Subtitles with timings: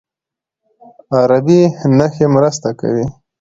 [1.17, 1.61] عربي
[1.97, 3.05] نښې مرسته کوي.